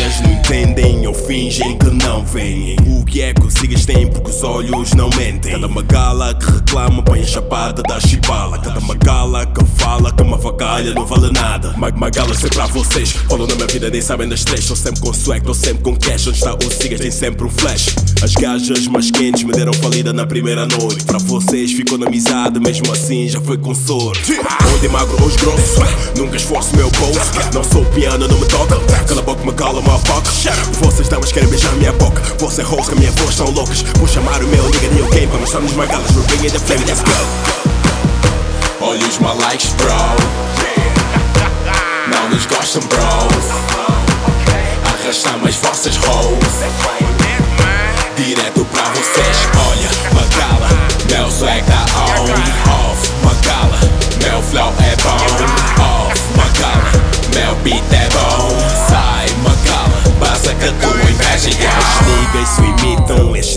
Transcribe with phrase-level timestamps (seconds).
[0.00, 2.76] acendem ou fingem que não veem.
[2.86, 5.52] O que é que os sigas têm porque os olhos não mentem.
[5.52, 8.58] Cada magala que reclama põe a chapada da chibala.
[8.58, 11.74] Cada magala que fala que uma vacalha não vale nada.
[11.76, 13.12] Mag magala sempre pra vocês.
[13.12, 14.60] Falam na minha vida, nem sabem das três.
[14.60, 16.26] Estou sempre com swag, estou sempre com cash.
[16.26, 18.11] Onde está o sigas tem sempre um flash.
[18.22, 21.04] As gajas mais quentes me deram falida na primeira noite.
[21.04, 24.38] Para vocês ficou na amizade, mesmo assim já foi com sorte.
[24.72, 25.78] Onde magro os grossos,
[26.16, 27.18] nunca esforço meu bolso.
[27.52, 28.78] Não sou piano, não me toca.
[29.08, 30.30] Cala a boca, me cala, uma foca.
[30.80, 32.22] Vocês damas querem beijar minha boca.
[32.38, 33.82] Você host, a minha voz são loucas.
[33.98, 36.10] Vou chamar o meu nigga de game para mostrar-nos magalas.
[36.12, 37.10] We're bringing the flame, let's go.
[38.80, 39.90] Olha os likes, bro.
[42.08, 43.44] Não nos gostam, bros.
[44.84, 46.81] Arrastar mais vossas hoes.
[48.24, 50.68] Direto pra vocês, olha, Macala,
[51.10, 52.30] meu swag tá on,
[52.70, 53.80] off, Macala,
[54.22, 56.92] meu flow é bom, off, Macala,
[57.34, 58.56] meu beat é bom,
[58.88, 62.61] sai, Macala, passa que a tua inveja é As niggas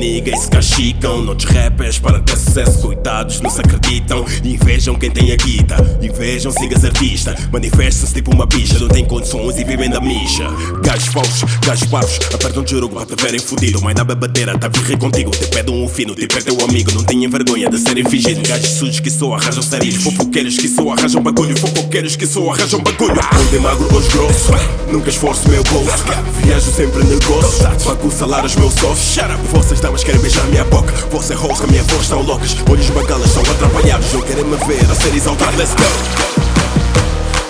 [0.00, 5.30] niggas se castigam, noutros rappers para ter sucesso, coitados não se acreditam, invejam quem tem
[5.30, 10.00] a guita, invejam sigas artista, manifestam-se tipo uma bicha, não tem condições e vivem da
[10.00, 10.48] micha,
[10.82, 14.68] gajos falsos, gajos parvos, apertam de jogo para te verem fudido, mas na bebedeira tá
[14.68, 18.04] virrei contigo, te pedem um fino, tipo é teu amigo, não tenham vergonha de serem
[18.04, 22.50] fingidos, gajos sujos que só arranjam sarilhos, fofoqueiros que só arranjam bagulho, fofoqueiros que só
[22.50, 24.50] arranjam bagulho, onde magro os grossos,
[24.90, 26.04] nunca esforço meu bolso,
[26.42, 29.20] viajo sempre negócio, pago salários meus sócios,
[29.52, 33.28] vocês damas querem beijar minha boca, você host, a minha voz estão loucas, olhos bagalas
[33.28, 35.82] são atrapalhados, não querem me ver a ser exaltado, let's go.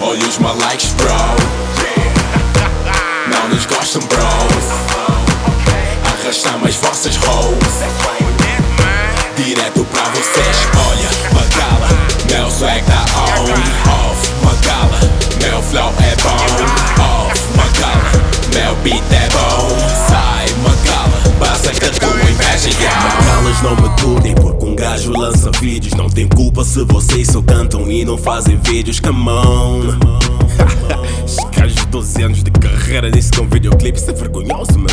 [0.00, 1.08] Olha os likes, bro.
[3.28, 4.22] Não nos gostam, bros.
[6.22, 7.57] Arrastar mais vossas hoes.
[23.58, 25.94] É Macalas não me tutem porque um gajo lança vídeos.
[25.94, 29.82] Não tem culpa se vocês só cantam e não fazem vídeos, come on.
[31.56, 34.88] Gajos de 12 anos de carreira disse que um videoclipe isso é vergonhoso, mano.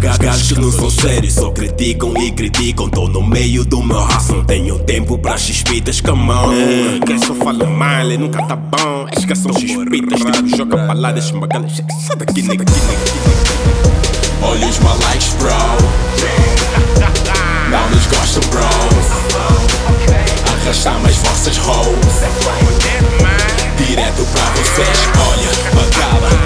[0.00, 2.88] Ga- Gajos que não são sérios, só criticam e criticam.
[2.88, 7.00] Tô no meio do meu raço, não tenho tempo pra chispitas, come on.
[7.06, 9.06] Quem só fala mal e nunca tá bom.
[9.14, 11.82] Acho que são chispitas, tipo, joga baladas, magalas.
[12.06, 12.64] Sai daqui, nigga.
[14.42, 15.61] Olha os likes, bro.
[20.72, 22.22] Arrastar mais vossas hoes.
[23.76, 26.41] Direto pra vocês, olha, Macala.